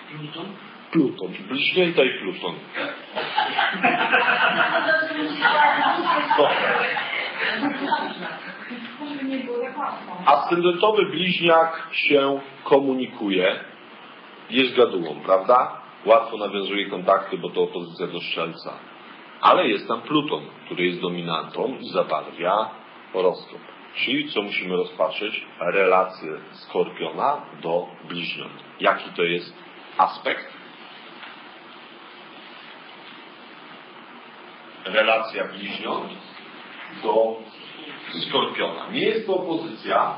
Pluton? 0.10 0.46
Pluton. 0.91 1.31
Bliźnięta 1.50 2.03
i 2.03 2.10
Pluton. 2.19 2.55
Ascendentowy 10.29 11.05
bliźniak 11.05 11.88
się 11.91 12.39
komunikuje. 12.63 13.59
Jest 14.50 14.75
gadułą, 14.75 15.15
prawda? 15.25 15.81
Łatwo 16.05 16.38
nawiązuje 16.38 16.89
kontakty, 16.89 17.38
bo 17.38 17.50
to 17.50 17.62
opozycja 17.62 18.07
do 18.07 18.19
strzelca. 18.19 18.74
Ale 19.41 19.67
jest 19.67 19.88
tam 19.88 20.01
Pluton, 20.01 20.43
który 20.65 20.86
jest 20.86 21.01
dominantą 21.01 21.77
i 21.79 21.89
zabarwia 21.89 22.69
horoskop. 23.13 23.59
Czyli 23.95 24.31
co 24.31 24.41
musimy 24.41 24.75
rozpatrzeć? 24.75 25.45
Relacje 25.59 26.29
Skorpiona 26.51 27.41
do 27.62 27.88
bliźniąt. 28.07 28.53
Jaki 28.79 29.09
to 29.09 29.24
jest 29.24 29.53
aspekt? 29.98 30.53
Relacja 34.86 35.48
bliźniąt 35.48 36.12
do 37.03 37.38
Skorpiona. 38.13 38.91
Nie 38.91 39.05
jest 39.05 39.27
to 39.27 39.35
opozycja, 39.35 40.15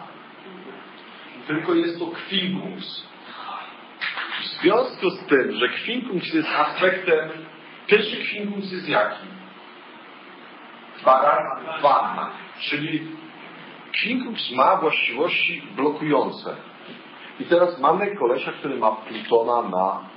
tylko 1.48 1.74
jest 1.74 2.00
to 2.00 2.08
kwinkunks. 2.08 3.12
W 4.42 4.62
związku 4.62 5.10
z 5.10 5.26
tym, 5.26 5.52
że 5.52 5.70
kwinkunks 5.70 6.34
jest 6.34 6.50
aspektem, 6.50 7.30
pierwszy 7.88 8.18
kwinkunks 8.18 8.72
jest 8.72 8.90
jaki? 8.90 9.28
Baran 11.06 11.66
Wana, 11.82 12.32
czyli 12.60 13.08
Quincunx 14.02 14.52
ma 14.52 14.76
właściwości 14.76 15.64
blokujące. 15.76 16.56
I 17.40 17.46
teraz 17.46 17.80
mamy 17.80 18.16
kolesia, 18.16 18.52
który 18.52 18.76
ma 18.76 18.92
Plutona 18.92 19.70
na 19.70 20.10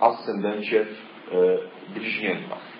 ascendencie 0.00 0.84
w 0.84 1.34
e, 1.34 1.94
bliźniętach. 1.94 2.73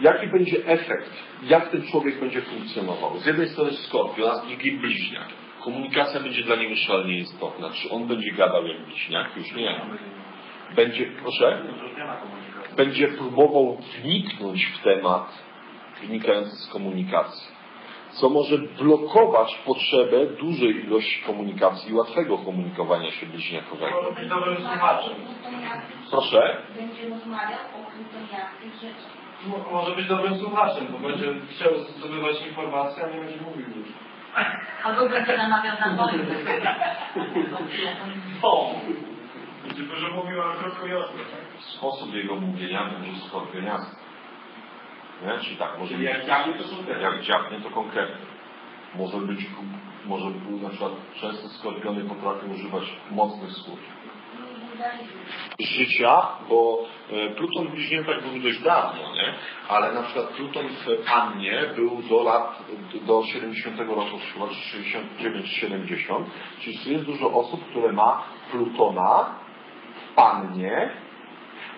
Jaki 0.00 0.26
będzie 0.26 0.66
efekt? 0.66 1.10
Jak 1.42 1.68
ten 1.70 1.82
człowiek 1.86 2.20
będzie 2.20 2.42
funkcjonował? 2.42 3.18
Z 3.18 3.26
jednej 3.26 3.48
strony 3.48 3.72
Skorpion, 3.72 4.30
a 4.30 4.34
z 4.34 4.46
drugiej 4.46 4.72
bliźniak. 4.78 5.28
Komunikacja 5.64 6.20
będzie 6.20 6.42
dla 6.42 6.56
niego 6.56 6.76
szalenie 6.76 7.18
istotna. 7.18 7.70
Czy 7.70 7.90
on 7.90 8.06
będzie 8.06 8.32
gadał 8.32 8.66
jak 8.66 8.84
bliźniak? 8.86 9.36
Już 9.36 9.52
nie. 9.52 9.80
Będzie, 10.76 11.06
proszę? 11.22 11.62
Będzie 12.76 13.08
próbował 13.08 13.78
wniknąć 14.02 14.66
w 14.66 14.82
temat 14.82 15.42
wynikający 16.00 16.56
z 16.56 16.68
komunikacji. 16.72 17.60
Co 18.10 18.28
może 18.28 18.58
blokować 18.58 19.58
potrzebę 19.66 20.26
dużej 20.26 20.84
ilości 20.84 21.22
komunikacji 21.22 21.90
i 21.90 21.94
łatwego 21.94 22.38
komunikowania 22.38 23.10
się 23.10 23.26
bliźniakowego. 23.26 24.14
Proszę? 26.10 26.56
Będzie 26.76 27.08
rozmawiał 27.08 27.58
o 27.80 27.90
plutoniastych 27.90 28.74
rzeczach. 28.74 29.16
Mo- 29.16 29.29
Może 29.72 29.96
być 29.96 30.06
dobrym 30.06 30.38
słuchaczem, 30.38 30.86
bo 30.92 30.98
będzie 31.08 31.26
chciał 31.50 31.78
zdobywać 31.78 32.46
informacje, 32.46 33.04
a 33.04 33.08
nie 33.08 33.20
będzie 33.20 33.40
mówił 33.40 33.66
dużo. 33.66 33.92
Albo 34.84 35.08
będzie 35.08 35.36
namawiał 35.36 35.76
na 35.80 35.96
wojnę. 35.96 36.24
Tylko, 39.76 39.96
że 39.96 40.08
mówił 40.08 40.42
ale 40.42 40.54
krótko 40.54 40.86
i 40.86 40.94
ostro. 40.94 41.18
tak? 41.18 41.62
Sposób 41.62 42.14
jego 42.14 42.36
mówienia 42.36 42.84
będzie 42.84 43.20
skorpioniasty. 43.20 43.96
Nie? 45.26 45.38
Czyli 45.38 45.56
tak, 45.56 45.78
może 45.78 45.94
Czyli 45.94 46.04
jak 46.04 46.26
dziabnie, 46.26 46.54
to 46.54 46.94
te. 46.94 47.00
Jak 47.00 47.22
dziabnie, 47.22 47.60
to 47.60 47.70
konkretnie. 47.70 48.26
Może 48.94 49.16
być, 49.18 49.46
może 50.04 50.30
był 50.30 50.58
na 50.60 50.68
przykład 50.68 50.92
często 51.20 51.48
skorpiony 51.48 52.04
potrafią 52.04 52.52
używać 52.54 52.82
mocnych 53.10 53.52
słów. 53.52 53.78
Życia, 55.58 56.26
bo 56.48 56.78
e, 57.10 57.30
Pluton 57.30 57.68
w 57.68 57.70
bliźniętach 57.70 58.22
był 58.22 58.42
dość 58.42 58.62
dawno, 58.62 59.14
nie? 59.14 59.34
Ale 59.68 59.92
na 59.92 60.02
przykład 60.02 60.26
Pluton 60.26 60.68
w 60.68 61.06
Pannie 61.06 61.62
był 61.76 62.02
do 62.02 62.22
lat, 62.22 62.62
do 63.06 63.22
70 63.32 63.78
roku, 63.78 64.18
chyba 64.34 64.46
69-70, 64.46 66.24
czyli 66.60 66.92
jest 66.92 67.04
dużo 67.04 67.32
osób, 67.32 67.64
które 67.70 67.92
ma 67.92 68.22
Plutona 68.50 69.34
w 69.94 70.14
Pannie, 70.14 70.90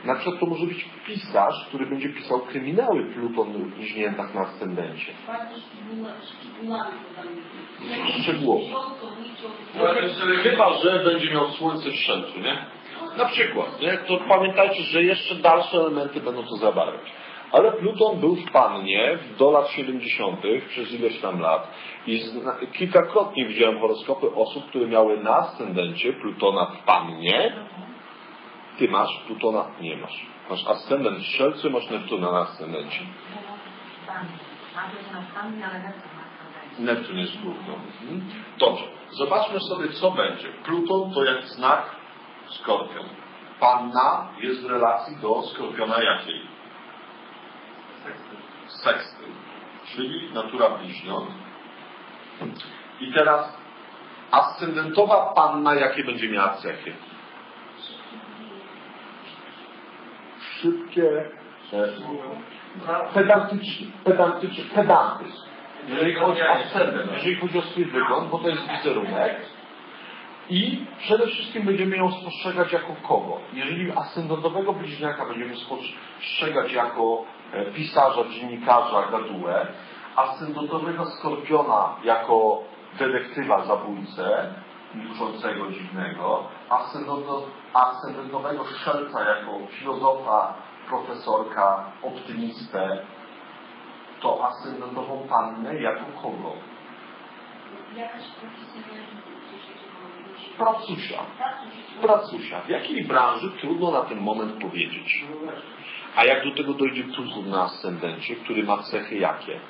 na 0.04 0.14
przykład 0.14 0.40
to 0.40 0.46
może 0.46 0.66
być 0.66 0.84
pisarz, 1.06 1.66
który 1.68 1.86
będzie 1.86 2.08
pisał 2.08 2.40
kryminały 2.40 3.04
Pluton 3.04 3.52
w 3.52 3.74
bliźniętach 3.74 4.34
na 4.34 4.40
ascendencie. 4.40 5.12
Szczegółowo. 8.22 8.96
Chyba, 10.42 10.72
że 10.78 11.04
będzie 11.04 11.30
miał 11.30 11.50
słońce 11.50 11.90
w 11.90 11.96
szelcu, 11.96 12.40
nie? 12.40 12.66
Na 13.16 13.24
przykład, 13.24 13.80
nie? 13.80 13.98
To 13.98 14.18
pamiętajcie, 14.28 14.82
że 14.82 15.02
jeszcze 15.02 15.34
dalsze 15.34 15.76
elementy 15.76 16.20
będą 16.20 16.42
to 16.42 16.56
zabarwiać. 16.56 17.12
Ale 17.52 17.72
Pluton 17.72 18.20
był 18.20 18.36
w 18.36 18.50
Pannie 18.52 19.18
do 19.38 19.50
lat 19.50 19.70
70. 19.70 20.40
przez 20.68 20.92
ileś 20.92 21.20
tam 21.20 21.40
lat 21.40 21.68
i 22.06 22.18
zna, 22.18 22.56
kilkakrotnie 22.72 23.46
widziałem 23.46 23.80
horoskopy 23.80 24.34
osób, 24.34 24.68
które 24.68 24.86
miały 24.86 25.16
na 25.22 25.36
ascendencie 25.36 26.12
Plutona 26.12 26.66
w 26.66 26.84
Pannie. 26.84 27.66
Ty 28.78 28.88
masz, 28.88 29.22
Plutona 29.26 29.64
nie 29.80 29.96
masz. 29.96 30.26
Masz 30.50 30.66
ascendent 30.66 31.18
w 31.18 31.26
Strzelcu, 31.26 31.70
masz 31.70 31.90
Neptuna 31.90 32.32
na 32.32 32.38
ascendencie. 32.38 33.00
Neptun 36.78 37.18
jest 37.18 37.38
Pluton. 37.38 37.80
Mhm. 38.02 38.22
Dobrze. 38.58 38.84
Zobaczmy 39.10 39.60
sobie, 39.60 39.88
co 39.88 40.10
będzie. 40.10 40.48
Pluton 40.64 41.14
to 41.14 41.24
jak 41.24 41.44
znak 41.44 42.01
Skorpion. 42.60 43.08
Panna 43.60 44.28
jest 44.40 44.62
w 44.62 44.70
relacji 44.70 45.16
do 45.16 45.42
Skorpiona 45.42 46.02
jakiej? 46.02 46.40
Seksty. 48.66 49.24
Czyli 49.86 50.34
natura 50.34 50.68
bliźniąt. 50.68 51.30
I 53.00 53.12
teraz 53.12 53.58
ascendentowa 54.30 55.32
panna 55.34 55.74
jakie 55.74 56.04
będzie 56.04 56.28
miała 56.28 56.54
cechy? 56.54 56.92
Szybkie, 60.40 61.30
pedantyczne, 63.14 63.86
pedantyczne, 64.04 64.64
pedantyzm. 64.74 65.42
Jeżeli 65.88 66.14
chodzi 66.14 66.42
o 66.42 66.50
ascendent, 66.50 67.12
jeżeli 67.12 67.36
chodzi 67.36 67.58
o 67.58 67.62
swój 67.62 67.84
wygląd, 67.84 68.30
bo 68.30 68.38
to 68.38 68.48
jest 68.48 68.62
wizerunek, 68.68 69.36
i 70.48 70.86
przede 70.98 71.26
wszystkim 71.26 71.62
będziemy 71.62 71.96
ją 71.96 72.12
spostrzegać 72.12 72.72
jako 72.72 72.96
kogo? 73.08 73.40
Jeżeli 73.52 73.92
ascendentowego 73.92 74.72
bliźniaka 74.72 75.26
będziemy 75.26 75.56
spostrzegać 75.56 76.72
jako 76.72 77.24
e, 77.52 77.64
pisarza, 77.64 78.24
dziennikarza, 78.28 79.06
gadułę, 79.10 79.66
ascendentowego 80.16 81.06
skorpiona 81.06 81.96
jako 82.04 82.62
detektywa, 82.98 83.64
zabójcę, 83.64 84.54
milczącego, 84.94 85.70
dziwnego, 85.70 86.44
ascendento- 86.70 87.42
ascendentowego 87.74 88.64
szelca 88.64 89.24
jako 89.24 89.58
filozofa, 89.70 90.54
profesorka, 90.88 91.84
optymistę, 92.02 92.98
to 94.20 94.46
ascendentową 94.46 95.26
pannę 95.28 95.74
jako 95.74 96.04
kogo? 96.22 96.52
Jakaś 97.96 98.22
Pracusia. 100.58 101.18
Pracusia. 102.02 102.60
W 102.60 102.68
jakiej 102.68 103.04
branży 103.04 103.50
trudno 103.60 103.90
na 103.90 104.00
ten 104.00 104.20
moment 104.20 104.52
powiedzieć. 104.60 105.24
A 106.16 106.24
jak 106.24 106.44
do 106.44 106.54
tego 106.54 106.74
dojdzie 106.74 107.04
Pluton 107.04 107.50
na 107.50 107.62
ascendencie, 107.62 108.36
który 108.36 108.62
ma 108.62 108.78
cechy 108.78 109.16
jakie? 109.16 109.60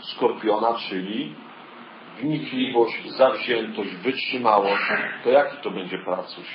Skorpiona, 0.00 0.74
czyli 0.74 1.34
wnikliwość, 2.20 3.10
zawziętość, 3.10 3.90
wytrzymałość, 3.94 4.82
to 5.24 5.30
jaki 5.30 5.56
to 5.56 5.70
będzie 5.70 5.98
pracuś? 5.98 6.46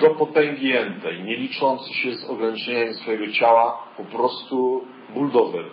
Do 0.00 0.10
potęgi 0.10 0.76
entej, 0.76 1.22
nie 1.24 1.36
liczący 1.36 1.94
się 1.94 2.14
z 2.14 2.30
ograniczeniami 2.30 2.94
swojego 2.94 3.32
ciała, 3.32 3.78
po 3.96 4.04
prostu 4.04 4.86
buldozer. 5.10 5.64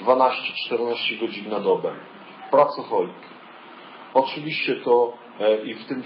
12-14 0.00 1.20
godzin 1.20 1.50
na 1.50 1.60
dobę. 1.60 1.92
Pracocholik. 2.50 3.31
Oczywiście 4.14 4.76
to 4.76 5.12
e, 5.40 5.56
i 5.56 5.74
w 5.74 5.86
tym 5.86 6.02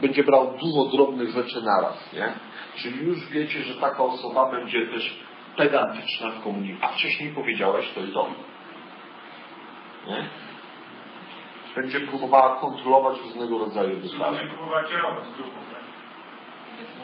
będzie 0.00 0.24
brał 0.24 0.52
dużo 0.60 0.84
drobnych 0.96 1.30
rzeczy 1.30 1.62
naraz, 1.62 2.12
nie? 2.12 2.32
Czyli 2.76 3.06
już 3.06 3.28
wiecie, 3.28 3.62
że 3.62 3.74
taka 3.74 4.02
osoba 4.02 4.50
będzie 4.50 4.86
też 4.86 5.20
pedantyczna 5.56 6.30
w 6.30 6.42
komunikacji. 6.42 6.84
A 6.84 6.88
wcześniej 6.88 7.34
powiedziałeś 7.34 7.92
to 7.94 8.00
i 8.00 8.12
to. 8.12 8.26
Nie? 10.06 10.24
Będzie 11.76 12.00
próbowała 12.00 12.60
kontrolować 12.60 13.18
różnego 13.18 13.58
rodzaju 13.58 14.00
wystawy. 14.00 14.36
Będzie 14.36 14.54
próbować 14.54 14.88
kierować 14.88 15.24
grupą. 15.36 15.56
tak? 15.72 15.82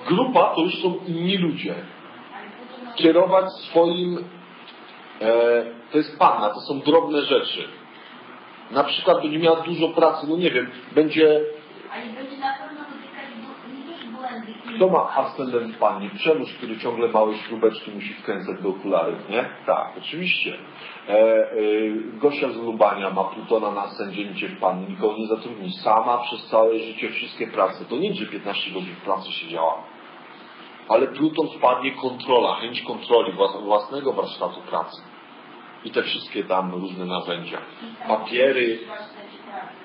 Grupa 0.06 0.54
to 0.54 0.60
już 0.60 0.82
są 0.82 0.98
inni 1.06 1.38
ludzie. 1.38 1.74
Kierować 2.96 3.52
swoim, 3.52 4.18
e, 5.20 5.64
to 5.92 5.98
jest 5.98 6.18
panna, 6.18 6.50
to 6.50 6.60
są 6.60 6.80
drobne 6.80 7.22
rzeczy. 7.22 7.68
Na 8.74 8.84
przykład 8.84 9.22
będzie 9.22 9.38
miała 9.38 9.60
dużo 9.60 9.88
pracy, 9.88 10.26
no 10.28 10.36
nie 10.36 10.50
wiem, 10.50 10.70
będzie, 10.94 11.40
Ale 11.92 12.06
będzie 12.06 12.36
na 12.36 12.54
pewno 12.54 12.84
kto 14.76 14.88
ma 14.88 15.08
ascendent 15.16 15.74
w 15.74 15.78
pannie? 15.78 16.10
Przemuż, 16.10 16.52
który 16.52 16.78
ciągle 16.78 17.08
małe 17.08 17.34
śrubeczki 17.34 17.90
musi 17.90 18.14
wkręcać 18.14 18.62
do 18.62 18.68
okularów, 18.68 19.28
nie? 19.30 19.44
Tak, 19.66 19.92
oczywiście. 19.98 20.58
E, 21.08 21.12
e, 21.12 21.54
Gosia 22.12 22.48
z 22.48 22.56
Lubania 22.56 23.10
ma 23.10 23.24
Plutona 23.24 23.70
na 23.70 23.82
ascendencie 23.82 24.48
w 24.48 24.60
pannie, 24.60 24.86
nikogo 24.86 25.16
nie 25.18 25.26
zatrudni. 25.26 25.72
Sama 25.72 26.18
przez 26.18 26.46
całe 26.46 26.78
życie 26.78 27.10
wszystkie 27.10 27.46
prace. 27.46 27.84
To 27.84 27.96
nie, 27.96 28.14
że 28.14 28.26
15 28.26 28.70
godzin 28.70 28.94
w 28.94 29.04
pracy 29.04 29.32
siedziała. 29.32 29.82
Ale 30.88 31.06
Pluton 31.06 31.48
wpadnie 31.58 31.92
kontrola, 31.92 32.54
chęć 32.54 32.82
kontroli 32.82 33.32
włas- 33.32 33.64
własnego 33.64 34.12
warsztatu 34.12 34.60
pracy. 34.60 35.02
I 35.84 35.90
te 35.90 36.02
wszystkie 36.02 36.44
tam 36.44 36.72
różne 36.72 37.04
narzędzia. 37.04 37.58
Papiery, 38.08 38.78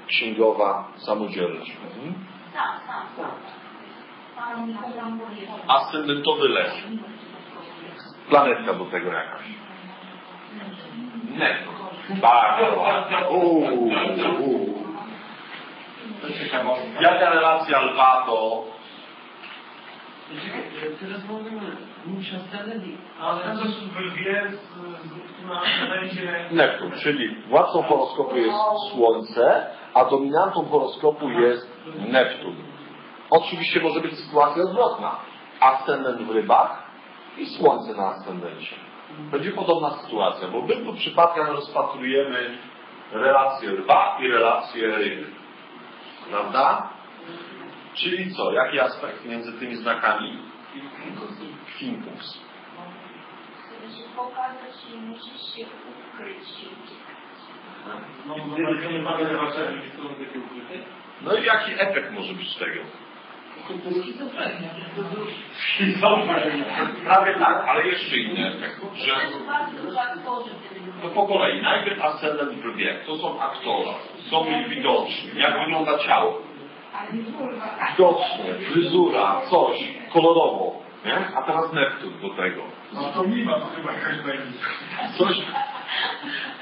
księgowa, 0.08 0.88
samodzielność. 0.98 1.72
Mhm. 1.72 2.26
Ascendentowy 5.68 6.50
lew. 6.50 6.74
Planetka 8.30 8.74
do 8.74 8.86
tego 8.86 9.12
jakaś. 9.14 9.44
Tak. 12.22 12.60
Uuu, 13.30 13.90
uuu. 14.40 14.80
Jaka 17.02 17.30
relacja 17.30 17.82
lwa 17.82 18.24
do... 18.26 18.64
Ale 23.22 23.56
co 23.56 23.64
w 23.64 24.00
lwie 24.00 24.44
z, 24.50 24.56
z, 24.56 25.46
na 25.48 25.96
będzie... 25.96 26.46
Neptun, 26.52 26.92
czyli 26.92 27.36
władcą 27.50 27.84
horoskopu 27.84 28.38
jest 28.38 28.58
Słońce, 28.92 29.68
a 29.94 30.06
dominantą 30.06 30.66
horoskopu 30.66 31.30
jest 31.30 31.82
Neptun. 32.10 32.56
Oczywiście 33.30 33.80
może 33.80 34.00
być 34.00 34.20
sytuacja 34.20 34.64
odwrotna. 34.64 35.16
Ascendent 35.60 36.22
w 36.22 36.30
rybach 36.30 36.84
i 37.38 37.46
Słońce 37.46 37.94
na 37.94 38.08
ascendencie. 38.08 38.76
Będzie 39.32 39.52
podobna 39.52 39.90
sytuacja, 39.90 40.48
bo 40.48 40.62
w 40.62 40.64
obydwu 40.64 40.94
przypadkach 40.94 41.50
rozpatrujemy 41.50 42.58
relację 43.12 43.72
rwa 43.72 44.18
i 44.22 44.28
relację 44.28 44.88
ryby. 44.88 45.26
Prawda? 46.30 46.90
Czyli 48.00 48.36
co? 48.36 48.52
Jaki 48.52 48.80
aspekt 48.80 49.26
między 49.26 49.60
tymi 49.60 49.76
znakami? 49.76 50.38
Kwinkus. 51.76 52.42
Żeby 53.70 53.94
się 53.94 54.04
pokazać, 54.16 54.76
musisz 55.08 55.56
się 55.56 55.66
ukryć. 55.90 56.48
No, 58.28 58.36
nie 58.92 59.00
mamy 59.00 59.26
zobaczenia. 59.26 59.82
No 61.22 61.38
i 61.38 61.46
jaki 61.46 61.72
efekt 61.74 62.12
może 62.12 62.34
być 62.34 62.56
tego? 62.56 62.82
Prawie 67.06 67.34
tak, 67.34 67.66
ale 67.68 67.88
jeszcze 67.88 68.18
inny 68.18 68.48
efekt, 68.48 68.82
że 68.96 69.12
to 69.12 69.18
mówią. 71.02 71.16
po 71.16 71.28
kolei, 71.28 71.62
najpierw 71.62 72.02
ascendent 72.02 72.52
w 72.52 72.66
lwie, 72.66 73.00
to 73.06 73.18
są 73.18 73.42
aktorzy, 73.42 73.90
są 74.30 74.46
widoczni, 74.70 75.40
jak 75.40 75.60
wygląda 75.60 75.98
ciało, 75.98 76.42
Widocznie, 77.92 78.54
fryzura, 78.72 79.42
coś, 79.50 79.94
kolorowo, 80.14 80.76
nie? 81.06 81.38
A 81.38 81.42
teraz 81.42 81.74
Neptun 81.74 82.14
do 82.22 82.30
tego. 82.30 82.62
No 82.94 83.02
to 83.02 83.24
chyba 83.76 83.92
jakaś 83.94 84.18
będzie. 84.18 84.60
Coś, 85.18 85.42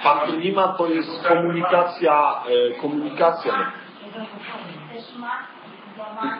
pantomima 0.03 0.67
to 0.67 0.87
jest 0.87 1.27
komunikacja, 1.27 2.43
e, 2.69 2.81
komunikacja, 2.81 3.71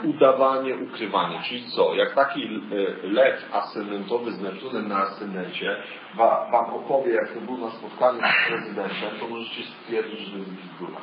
udawanie, 0.04 0.76
ukrywanie. 0.76 1.40
Czyli 1.44 1.66
co? 1.72 1.94
Jak 1.94 2.16
taki 2.16 2.46
e, 2.46 3.08
lew 3.08 3.56
ascendentowy 3.56 4.32
z 4.32 4.42
Neptunem 4.42 4.88
na 4.88 4.98
ascendencie 4.98 5.76
wa, 6.16 6.48
wam 6.52 6.66
opowie, 6.66 7.14
jak 7.14 7.34
to 7.34 7.42
był 7.42 7.58
na 7.58 7.72
spotkaniu 7.72 8.20
z 8.20 8.48
prezydentem, 8.48 9.20
to 9.20 9.28
możecie 9.28 9.64
stwierdzić, 9.64 10.20
że 10.20 10.32
to 10.32 10.38
jest 10.38 10.52
bzdura. 10.52 11.02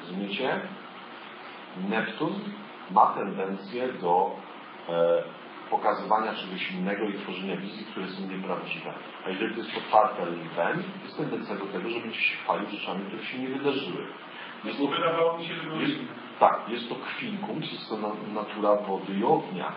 Rozumiecie? 0.00 0.60
Neptun 1.88 2.40
ma 2.90 3.06
tendencję 3.06 3.92
do 3.92 4.30
e, 4.88 5.22
pokazywania 5.70 6.34
czegoś 6.34 6.70
innego 6.72 7.04
i 7.04 7.12
tworzenia 7.14 7.56
wizji, 7.56 7.84
które 7.84 8.08
są 8.08 8.22
nieprawdziwe. 8.22 8.92
A 9.26 9.28
jeżeli 9.28 9.54
to 9.54 9.60
jest 9.60 9.72
poparte 9.74 10.26
lwem, 10.26 10.82
jest 11.04 11.16
tendencja 11.16 11.54
do 11.56 11.66
tego, 11.66 11.90
że 11.90 12.00
będzie 12.00 12.20
się 12.20 12.36
chwalił 12.36 12.68
rzeczami, 12.70 13.04
które 13.06 13.24
się 13.24 13.38
nie 13.38 13.48
wydarzyły. 13.48 14.06
Jest 14.64 14.78
to 14.78 14.86
Wydawało 14.86 15.38
mi 15.38 15.44
się, 15.46 15.54
że 15.54 15.82
jest, 15.82 15.94
tak, 16.40 16.60
jest 16.68 16.88
to 16.88 16.94
kwinkum, 16.94 17.60
jest 17.62 17.88
to 17.88 17.96
na- 17.96 18.40
natura 18.40 18.74
wody 18.76 19.12
i 19.14 19.24
ognia. 19.24 19.72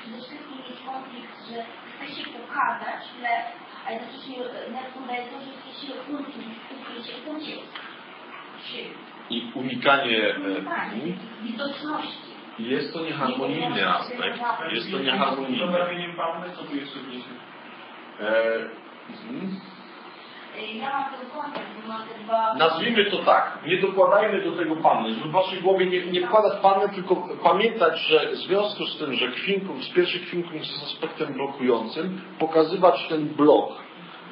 Przede 0.00 0.16
wszystkim 0.16 0.58
jest 0.68 0.84
konflikt, 0.86 1.36
że 1.48 1.64
chce 1.90 2.14
się 2.14 2.24
pokazać, 2.38 3.02
ale 3.18 3.94
jednocześnie 3.94 4.36
Neptun 4.72 5.06
daje 5.06 5.24
to, 5.26 5.40
że 5.40 5.50
chce 5.58 5.86
się 5.86 5.92
ukryć, 6.00 6.36
ukryć 6.80 7.06
się 7.06 7.16
uciec. 7.32 7.60
I 9.30 9.52
unikanie 9.54 10.18
e, 10.18 10.38
widoczności. 11.42 12.32
jest 12.58 12.92
to 12.92 13.04
nieharmonijny 13.04 13.88
aspekt. 13.88 14.40
Jest 14.72 14.90
to 14.90 14.98
nieharmonijny. 14.98 15.66
co 16.56 16.64
tu 16.64 16.76
jeszcze 16.76 16.98
wniesie? 16.98 17.30
E, 18.20 18.54
mhm. 19.08 19.60
Ja 20.80 20.90
mam 20.90 21.04
ten 21.04 21.30
kontakt, 21.30 21.66
bo 21.82 21.88
mam 21.88 22.02
te 22.08 22.24
dwa... 22.24 22.54
Nazwijmy 22.54 23.10
to 23.10 23.18
tak, 23.18 23.58
nie 23.66 23.80
dokładajmy 23.80 24.44
do 24.44 24.52
tego 24.52 24.76
panny, 24.76 25.14
żeby 25.14 25.28
w 25.28 25.32
waszej 25.32 25.60
głowie 25.60 25.86
nie, 25.86 26.06
nie 26.06 26.26
wkładać 26.26 26.60
panny, 26.62 26.88
tylko 26.94 27.16
pamiętać, 27.42 28.00
że 28.00 28.30
w 28.30 28.36
związku 28.36 28.86
z 28.86 28.98
tym, 28.98 29.14
że 29.14 29.28
kwinkum, 29.28 29.82
z 29.82 29.88
pierwszych 29.88 30.26
kwinkum 30.26 30.54
jest 30.54 30.84
aspektem 30.84 31.34
blokującym, 31.34 32.20
pokazywać 32.38 33.08
ten 33.08 33.28
blok, 33.28 33.72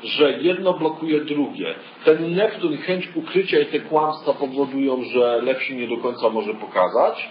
że 0.05 0.33
jedno 0.33 0.73
blokuje 0.73 1.21
drugie. 1.21 1.75
Ten 2.05 2.35
Neptun, 2.35 2.77
chęć 2.77 3.09
ukrycia 3.15 3.61
i 3.61 3.67
te 3.67 3.81
kłamstwa 3.81 4.33
powodują, 4.33 5.03
że 5.03 5.43
lew 5.43 5.63
się 5.63 5.75
nie 5.75 5.89
do 5.89 5.97
końca 5.97 6.31
może 6.31 6.55
pokazać, 6.55 7.29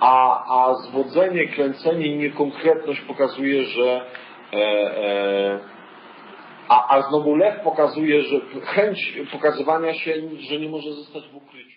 a, 0.00 0.44
a 0.58 0.74
zwodzenie, 0.74 1.48
kręcenie 1.48 2.06
i 2.06 2.16
niekonkretność 2.16 3.00
pokazuje, 3.00 3.64
że 3.64 4.04
e, 4.52 4.56
e, 4.56 5.58
a, 6.68 6.96
a 6.96 7.02
znowu 7.02 7.36
lew 7.36 7.60
pokazuje, 7.60 8.22
że 8.22 8.40
chęć 8.64 9.18
pokazywania 9.32 9.94
się, 9.94 10.14
że 10.50 10.58
nie 10.58 10.68
może 10.68 10.92
zostać 10.92 11.28
w 11.28 11.36
ukryciu. 11.36 11.67